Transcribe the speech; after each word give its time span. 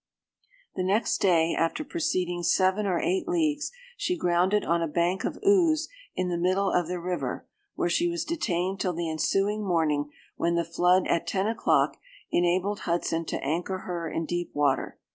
"The 0.75 0.81
next 0.81 1.19
day, 1.19 1.53
after 1.53 1.83
proceeding 1.83 2.41
seven 2.41 2.87
or 2.87 2.97
eight 2.99 3.27
leagues, 3.27 3.71
she 3.95 4.17
grounded 4.17 4.65
on 4.65 4.81
a 4.81 4.87
bank 4.87 5.23
of 5.23 5.37
ooze 5.45 5.89
in 6.15 6.27
the 6.29 6.39
middle 6.39 6.71
of 6.71 6.87
the 6.87 6.99
river, 6.99 7.47
where 7.75 7.87
she 7.87 8.07
was 8.07 8.25
detained 8.25 8.79
till 8.79 8.93
the 8.93 9.11
ensuing 9.11 9.63
morning, 9.63 10.09
when 10.37 10.55
the 10.55 10.65
flood, 10.65 11.05
at 11.05 11.27
ten 11.27 11.45
o'clock, 11.45 11.97
enabled 12.31 12.79
Hudson 12.89 13.25
to 13.25 13.45
anchor 13.45 13.81
her 13.85 14.09
in 14.09 14.25
deep 14.25 14.49
water. 14.55 14.97